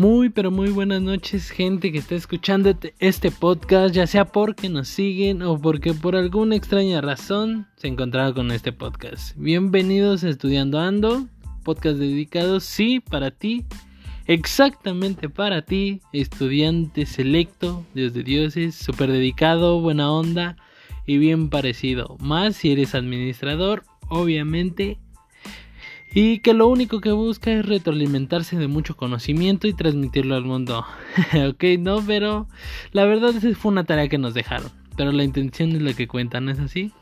[0.00, 4.88] Muy, pero muy buenas noches, gente que está escuchando este podcast, ya sea porque nos
[4.88, 9.36] siguen o porque por alguna extraña razón se encontraron con este podcast.
[9.36, 11.28] Bienvenidos a Estudiando Ando,
[11.64, 13.66] podcast dedicado, sí, para ti,
[14.24, 20.56] exactamente para ti, estudiante selecto, Dios de dioses, súper dedicado, buena onda
[21.04, 22.16] y bien parecido.
[22.20, 24.98] Más si eres administrador, obviamente
[26.12, 30.84] y que lo único que busca es retroalimentarse de mucho conocimiento y transmitirlo al mundo.
[31.48, 32.48] ok, no, pero
[32.92, 35.92] la verdad es que fue una tarea que nos dejaron, pero la intención es la
[35.92, 36.92] que cuenta, ¿no es así?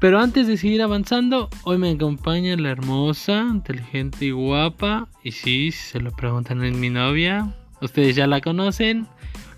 [0.00, 5.70] Pero antes de seguir avanzando, hoy me acompaña la hermosa, inteligente y guapa, y sí,
[5.70, 9.06] se lo preguntan en mi novia, ustedes ya la conocen,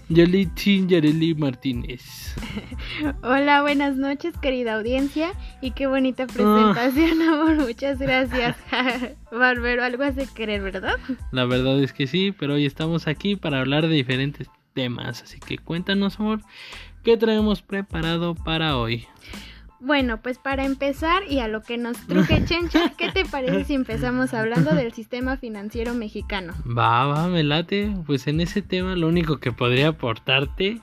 [0.08, 2.34] Yolitzin Yareli Martínez.
[3.22, 5.32] Hola, buenas noches, querida audiencia.
[5.62, 7.32] Y qué bonita presentación, ah.
[7.32, 7.66] amor.
[7.66, 8.56] Muchas gracias.
[9.32, 10.96] Barbero, algo hace querer, ¿verdad?
[11.32, 15.22] La verdad es que sí, pero hoy estamos aquí para hablar de diferentes temas.
[15.22, 16.40] Así que cuéntanos, amor,
[17.02, 19.06] ¿qué traemos preparado para hoy?
[19.84, 23.74] Bueno, pues para empezar y a lo que nos truje Chencha, ¿qué te parece si
[23.74, 26.54] empezamos hablando del sistema financiero mexicano?
[26.66, 27.94] Va, va, me late.
[28.06, 30.80] Pues en ese tema lo único que podría aportarte,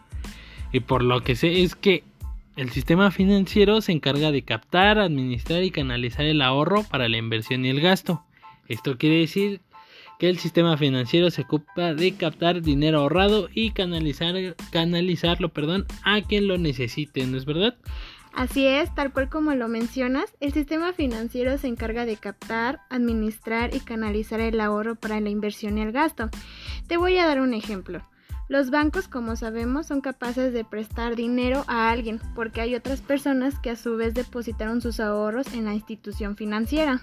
[0.72, 2.04] y por lo que sé, es que
[2.56, 7.66] el sistema financiero se encarga de captar, administrar y canalizar el ahorro para la inversión
[7.66, 8.24] y el gasto.
[8.68, 9.62] Esto quiere decir
[10.20, 14.36] que el sistema financiero se ocupa de captar dinero ahorrado y canalizar,
[14.72, 17.76] canalizarlo perdón, a quien lo necesite, ¿no es verdad?
[18.34, 23.76] Así es, tal cual como lo mencionas, el sistema financiero se encarga de captar, administrar
[23.76, 26.30] y canalizar el ahorro para la inversión y el gasto.
[26.88, 28.02] Te voy a dar un ejemplo.
[28.48, 33.58] Los bancos, como sabemos, son capaces de prestar dinero a alguien porque hay otras personas
[33.60, 37.02] que a su vez depositaron sus ahorros en la institución financiera.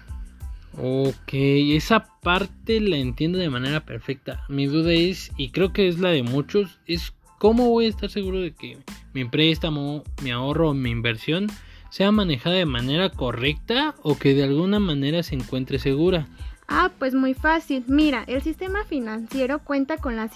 [0.77, 4.43] Ok, esa parte la entiendo de manera perfecta.
[4.47, 8.11] Mi duda es, y creo que es la de muchos, es cómo voy a estar
[8.11, 8.77] seguro de que
[9.13, 11.47] mi préstamo, mi ahorro o mi inversión
[11.89, 16.27] sea manejada de manera correcta o que de alguna manera se encuentre segura.
[16.67, 17.83] Ah, pues muy fácil.
[17.87, 20.31] Mira, el sistema financiero cuenta con las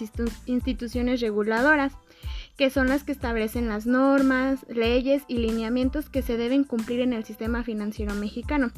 [0.46, 1.92] instituciones reguladoras,
[2.56, 7.12] que son las que establecen las normas, leyes y lineamientos que se deben cumplir en
[7.12, 8.72] el sistema financiero mexicano.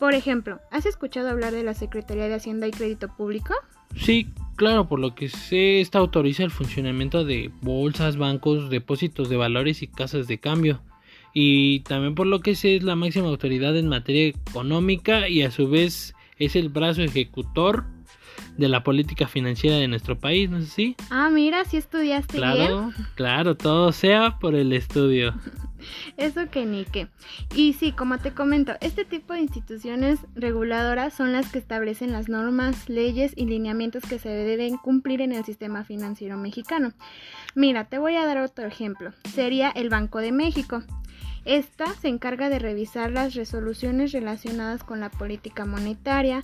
[0.00, 3.54] Por ejemplo, ¿has escuchado hablar de la Secretaría de Hacienda y Crédito Público?
[3.94, 9.36] Sí, claro, por lo que sé, esta autoriza el funcionamiento de bolsas, bancos, depósitos de
[9.36, 10.80] valores y casas de cambio.
[11.32, 15.50] Y también por lo que sé es la máxima autoridad en materia económica y a
[15.50, 17.84] su vez es el brazo ejecutor
[18.56, 20.96] de la política financiera de nuestro país, ¿no es así?
[21.10, 25.34] Ah, mira, si estudiaste claro, Claro, todo sea por el estudio.
[26.16, 27.08] Eso que ni qué.
[27.54, 32.28] Y sí, como te comento, este tipo de instituciones reguladoras son las que establecen las
[32.28, 36.92] normas, leyes y lineamientos que se deben cumplir en el sistema financiero mexicano.
[37.54, 39.12] Mira, te voy a dar otro ejemplo.
[39.34, 40.82] Sería el Banco de México.
[41.44, 46.42] Esta se encarga de revisar las resoluciones relacionadas con la política monetaria,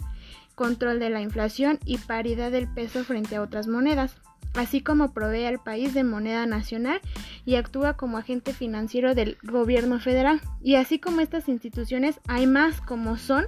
[0.54, 4.16] control de la inflación y paridad del peso frente a otras monedas
[4.54, 7.00] así como provee al país de moneda nacional
[7.44, 10.40] y actúa como agente financiero del gobierno federal.
[10.62, 13.46] Y así como estas instituciones, hay más como son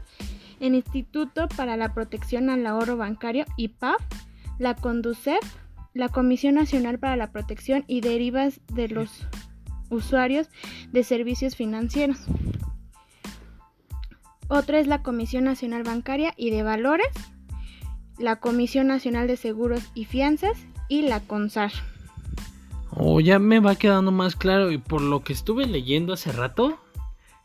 [0.60, 4.00] el Instituto para la Protección al Ahorro Bancario, IPAF,
[4.58, 5.40] la CONDUCEF,
[5.92, 9.26] la Comisión Nacional para la Protección y Derivas de los
[9.90, 10.48] Usuarios
[10.92, 12.18] de Servicios Financieros.
[14.48, 17.08] Otra es la Comisión Nacional Bancaria y de Valores,
[18.18, 21.72] la Comisión Nacional de Seguros y Fianzas y la CONSAR.
[22.90, 26.78] Oh, ya me va quedando más claro y por lo que estuve leyendo hace rato,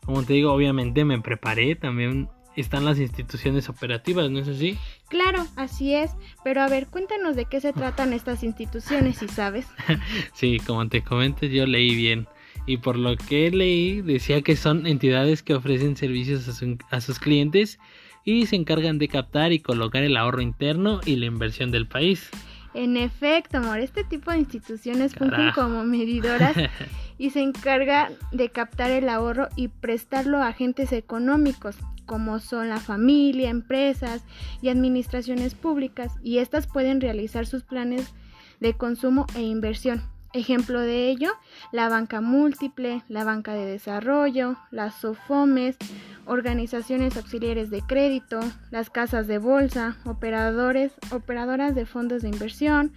[0.04, 4.78] como te digo, obviamente me preparé, también están las instituciones operativas, ¿no es así?
[5.08, 6.12] Claro, así es,
[6.44, 9.66] pero a ver, cuéntanos de qué se tratan estas instituciones, si sabes.
[10.34, 12.28] sí, como te comento, yo leí bien.
[12.70, 17.18] Y por lo que leí, decía que son entidades que ofrecen servicios a, a sus
[17.18, 17.80] clientes
[18.24, 22.30] y se encargan de captar y colocar el ahorro interno y la inversión del país.
[22.72, 26.54] En efecto, amor, este tipo de instituciones fungen como medidoras
[27.18, 31.76] y se encarga de captar el ahorro y prestarlo a agentes económicos,
[32.06, 34.22] como son la familia, empresas
[34.62, 38.14] y administraciones públicas, y estas pueden realizar sus planes
[38.60, 40.19] de consumo e inversión.
[40.32, 41.32] Ejemplo de ello,
[41.72, 45.76] la banca múltiple, la banca de desarrollo, las SOFOMES,
[46.24, 48.38] organizaciones auxiliares de crédito,
[48.70, 52.92] las casas de bolsa, operadores, operadoras de fondos de inversión,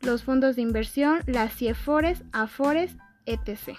[0.00, 2.96] los fondos de inversión, las CIEFORES, AFORES,
[3.26, 3.76] etc.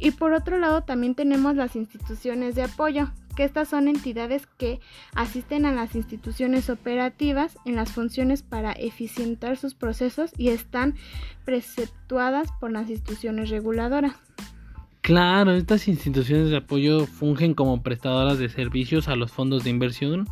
[0.00, 4.80] Y por otro lado también tenemos las instituciones de apoyo, que estas son entidades que
[5.14, 10.96] asisten a las instituciones operativas en las funciones para eficientar sus procesos y están
[11.44, 14.16] preceptuadas por las instituciones reguladoras.
[15.02, 20.28] Claro, estas instituciones de apoyo fungen como prestadoras de servicios a los fondos de inversión,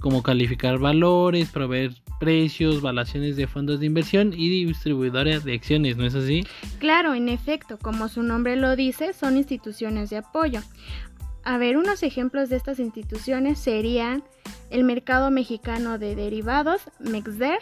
[0.00, 6.04] como calificar valores, proveer precios, valuaciones de fondos de inversión y distribuidoras de acciones, ¿no
[6.04, 6.44] es así?
[6.80, 10.60] Claro, en efecto, como su nombre lo dice, son instituciones de apoyo.
[11.48, 14.22] A ver, unos ejemplos de estas instituciones serían
[14.68, 17.60] el Mercado Mexicano de Derivados, MEXDER,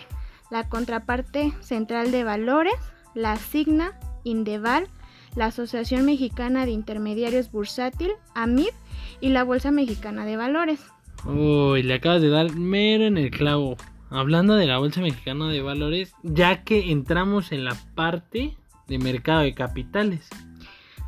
[0.50, 2.74] la Contraparte Central de Valores,
[3.14, 4.88] la SIGNA, Indeval,
[5.36, 8.72] la Asociación Mexicana de Intermediarios Bursátil, AMIB,
[9.20, 10.80] y la Bolsa Mexicana de Valores.
[11.24, 13.76] Uy, le acabas de dar mero en el clavo.
[14.10, 18.56] Hablando de la Bolsa Mexicana de Valores, ya que entramos en la parte
[18.88, 20.28] de mercado de capitales.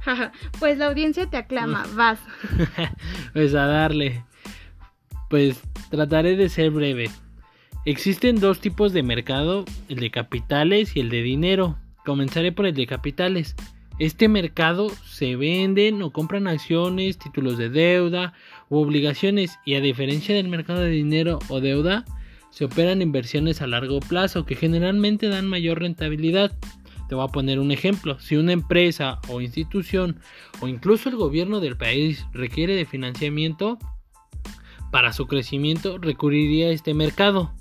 [0.58, 2.20] pues la audiencia te aclama, vas.
[3.32, 4.24] pues a darle.
[5.30, 5.60] Pues
[5.90, 7.10] trataré de ser breve.
[7.84, 11.78] Existen dos tipos de mercado, el de capitales y el de dinero.
[12.04, 13.54] Comenzaré por el de capitales.
[13.98, 18.32] Este mercado se venden o compran acciones, títulos de deuda
[18.68, 22.04] u obligaciones y a diferencia del mercado de dinero o deuda,
[22.50, 26.52] se operan inversiones a largo plazo que generalmente dan mayor rentabilidad.
[27.08, 28.20] Te voy a poner un ejemplo.
[28.20, 30.20] Si una empresa o institución
[30.60, 33.78] o incluso el gobierno del país requiere de financiamiento
[34.90, 37.52] para su crecimiento, recurriría a este mercado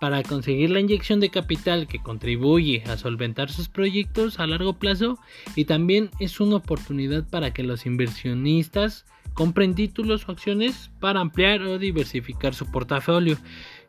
[0.00, 5.18] para conseguir la inyección de capital que contribuye a solventar sus proyectos a largo plazo
[5.54, 11.62] y también es una oportunidad para que los inversionistas compren títulos o acciones para ampliar
[11.62, 13.36] o diversificar su portafolio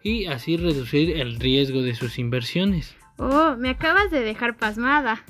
[0.04, 2.96] y así reducir el riesgo de sus inversiones.
[3.18, 5.24] Oh, me acabas de dejar pasmada.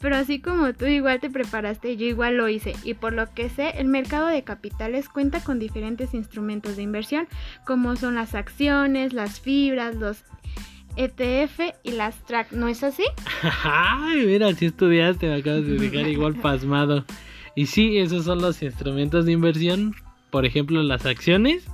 [0.00, 2.74] Pero así como tú igual te preparaste, yo igual lo hice.
[2.84, 7.28] Y por lo que sé, el mercado de capitales cuenta con diferentes instrumentos de inversión,
[7.64, 10.24] como son las acciones, las fibras, los
[10.96, 12.52] ETF y las track.
[12.52, 13.04] ¿No es así?
[13.64, 17.04] Ay, mira, si estudiaste, me acabas de dejar igual pasmado.
[17.54, 19.94] Y sí, esos son los instrumentos de inversión.
[20.30, 21.66] Por ejemplo, las acciones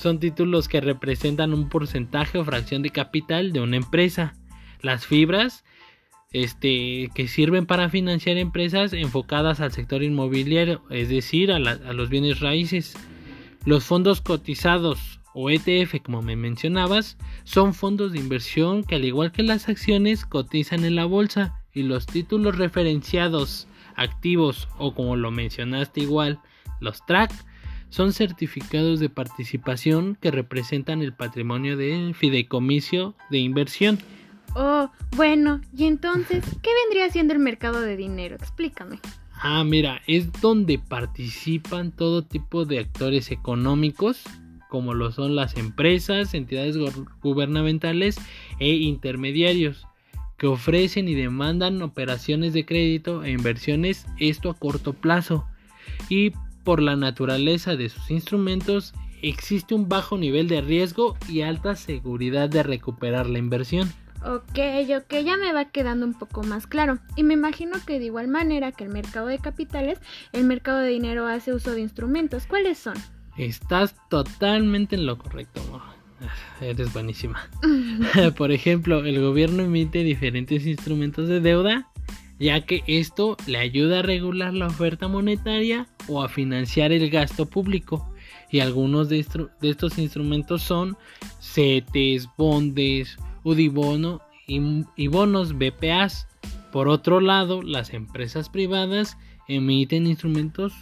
[0.00, 4.34] son títulos que representan un porcentaje o fracción de capital de una empresa.
[4.80, 5.64] Las fibras
[6.32, 12.40] este, que sirven para financiar empresas enfocadas al sector inmobiliario, es decir, a, los bienes
[12.40, 12.96] raíces.
[13.64, 19.32] Los fondos cotizados o ETF, como me mencionabas, son fondos de inversión que al igual
[19.32, 25.30] que las acciones cotizan en la bolsa y los títulos referenciados, activos o como lo
[25.30, 26.40] mencionaste igual,
[26.80, 27.32] los TRAC,
[27.90, 33.98] son certificados de participación que representan el patrimonio del fideicomiso de inversión
[34.54, 38.36] Oh, bueno, y entonces, ¿qué vendría siendo el mercado de dinero?
[38.36, 38.98] Explícame.
[39.40, 44.24] Ah, mira, es donde participan todo tipo de actores económicos,
[44.68, 46.76] como lo son las empresas, entidades
[47.22, 48.16] gubernamentales
[48.58, 49.86] e intermediarios,
[50.38, 55.46] que ofrecen y demandan operaciones de crédito e inversiones, esto a corto plazo.
[56.08, 56.32] Y
[56.64, 58.92] por la naturaleza de sus instrumentos,
[59.22, 63.92] existe un bajo nivel de riesgo y alta seguridad de recuperar la inversión.
[64.24, 64.58] Ok,
[64.96, 66.98] ok, ya me va quedando un poco más claro.
[67.16, 70.00] Y me imagino que de igual manera que el mercado de capitales,
[70.32, 72.46] el mercado de dinero hace uso de instrumentos.
[72.46, 72.96] ¿Cuáles son?
[73.36, 75.62] Estás totalmente en lo correcto.
[76.60, 77.48] Eres buenísima.
[78.36, 81.88] Por ejemplo, el gobierno emite diferentes instrumentos de deuda,
[82.40, 87.46] ya que esto le ayuda a regular la oferta monetaria o a financiar el gasto
[87.46, 88.12] público.
[88.50, 89.24] Y algunos de,
[89.62, 90.96] estos instrumentos son
[91.40, 94.60] CETES, bondes, UDIBONO y,
[94.96, 96.26] y bonos BPAs.
[96.72, 99.16] Por otro lado, las empresas privadas
[99.48, 100.74] emiten instrumentos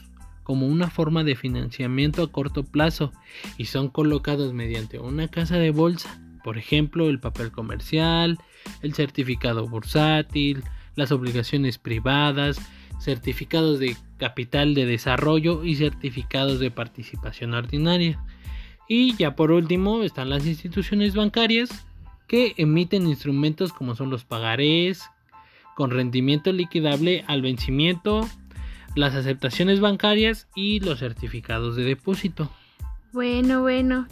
[0.42, 3.12] como una forma de financiamiento a corto plazo
[3.56, 8.38] y son colocados mediante una casa de bolsa, por ejemplo el papel comercial,
[8.82, 10.62] el certificado bursátil,
[10.94, 12.60] las obligaciones privadas,
[13.00, 18.22] certificados de capital de desarrollo y certificados de participación ordinaria.
[18.88, 21.86] Y ya por último están las instituciones bancarias
[22.26, 25.02] que emiten instrumentos como son los pagarés,
[25.74, 28.28] con rendimiento liquidable al vencimiento,
[28.94, 32.50] las aceptaciones bancarias y los certificados de depósito.
[33.12, 34.06] Bueno, bueno.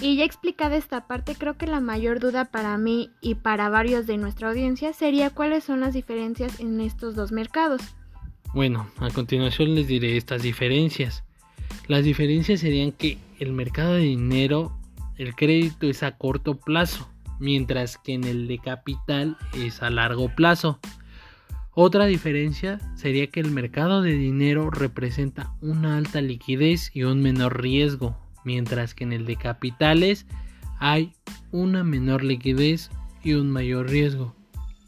[0.00, 4.06] Y ya explicada esta parte, creo que la mayor duda para mí y para varios
[4.06, 7.82] de nuestra audiencia sería cuáles son las diferencias en estos dos mercados.
[8.54, 11.24] Bueno, a continuación les diré estas diferencias.
[11.86, 14.72] Las diferencias serían que el mercado de dinero,
[15.16, 20.34] el crédito es a corto plazo, mientras que en el de capital es a largo
[20.34, 20.78] plazo.
[21.72, 27.62] Otra diferencia sería que el mercado de dinero representa una alta liquidez y un menor
[27.62, 30.26] riesgo, mientras que en el de capitales
[30.80, 31.12] hay
[31.52, 32.90] una menor liquidez
[33.22, 34.34] y un mayor riesgo.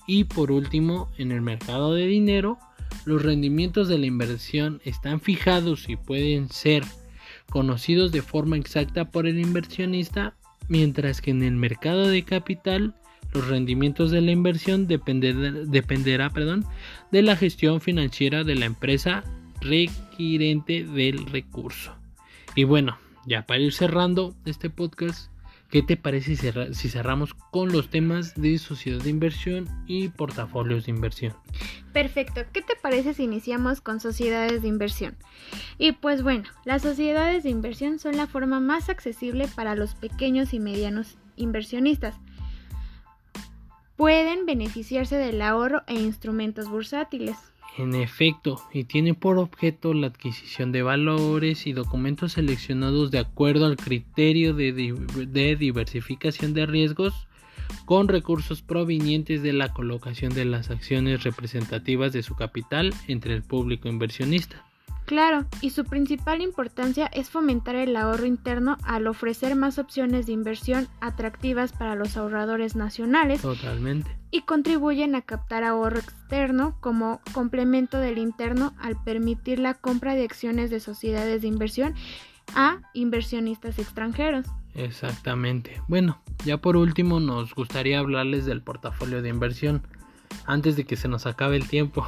[0.06, 2.58] Y por último, en el mercado de dinero,
[3.04, 6.84] los rendimientos de la inversión están fijados y pueden ser
[7.50, 10.34] conocidos de forma exacta por el inversionista,
[10.68, 12.94] mientras que en el mercado de capital
[13.32, 16.64] los rendimientos de la inversión dependerá perdón,
[17.12, 19.22] de la gestión financiera de la empresa
[19.60, 21.94] requirente del recurso.
[22.54, 25.30] Y bueno, ya para ir cerrando este podcast,
[25.70, 26.36] ¿qué te parece
[26.74, 31.34] si cerramos con los temas de sociedad de inversión y portafolios de inversión?
[31.92, 35.16] Perfecto, ¿qué te parece si iniciamos con sociedades de inversión?
[35.78, 40.52] Y pues bueno, las sociedades de inversión son la forma más accesible para los pequeños
[40.54, 42.16] y medianos inversionistas
[44.00, 47.36] pueden beneficiarse del ahorro e instrumentos bursátiles.
[47.80, 53.64] En efecto, y tiene por objeto la adquisición de valores y documentos seleccionados de acuerdo
[53.64, 57.26] al criterio de, diversificación de riesgos
[57.86, 63.42] con recursos provenientes de la colocación de las acciones representativas de su capital entre el
[63.42, 64.62] público inversionista.
[65.10, 70.32] Claro, y su principal importancia es fomentar el ahorro interno al ofrecer más opciones de
[70.32, 73.42] inversión atractivas para los ahorradores nacionales.
[73.42, 74.16] Totalmente.
[74.30, 80.22] Y contribuyen a captar ahorro externo como complemento del interno al permitir la compra de
[80.22, 81.96] acciones de sociedades de inversión
[82.54, 84.46] a inversionistas extranjeros.
[84.76, 85.82] Exactamente.
[85.88, 89.82] Bueno, ya por último nos gustaría hablarles del portafolio de inversión
[90.46, 92.06] antes de que se nos acabe el tiempo.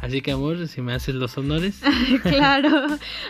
[0.00, 1.80] Así que amor, si me haces los honores.
[2.22, 2.86] claro,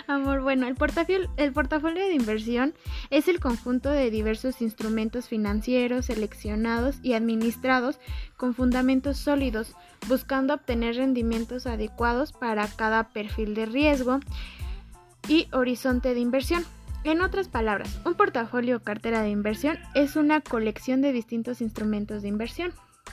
[0.06, 0.42] amor.
[0.42, 2.74] Bueno, el portafolio, el portafolio de inversión
[3.10, 7.98] es el conjunto de diversos instrumentos financieros seleccionados y administrados
[8.36, 9.74] con fundamentos sólidos,
[10.08, 14.20] buscando obtener rendimientos adecuados para cada perfil de riesgo
[15.28, 16.64] y horizonte de inversión.
[17.04, 22.22] En otras palabras, un portafolio o cartera de inversión es una colección de distintos instrumentos
[22.22, 22.72] de inversión.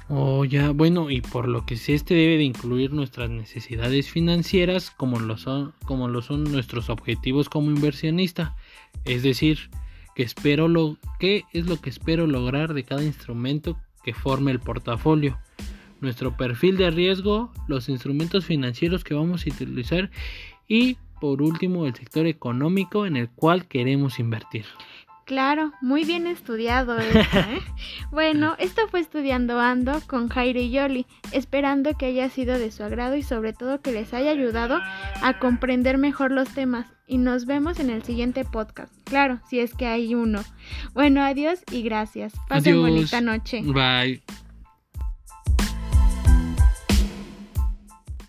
[0.10, 4.92] Oh, ya, bueno, y por lo que sé, este debe de incluir nuestras necesidades financieras
[4.92, 8.56] como lo son, como lo son nuestros objetivos como inversionista.
[9.06, 9.70] Es decir,
[10.16, 14.60] que espero lo que es lo que espero lograr de cada instrumento que forme el
[14.60, 15.40] portafolio.
[16.02, 20.12] Nuestro perfil de riesgo, los instrumentos financieros que vamos a utilizar
[20.68, 24.66] y por último el sector económico en el cual queremos invertir.
[25.26, 27.14] Claro, muy bien estudiado ¿eh?
[28.12, 32.84] bueno, esto fue Estudiando Ando con Jairo y Yoli, esperando que haya sido de su
[32.84, 34.80] agrado y sobre todo que les haya ayudado
[35.22, 36.88] a comprender mejor los temas.
[37.06, 38.92] Y nos vemos en el siguiente podcast.
[39.04, 40.42] Claro, si es que hay uno.
[40.94, 42.34] Bueno, adiós y gracias.
[42.48, 43.62] Pasen bonita noche.
[43.62, 44.24] Bye.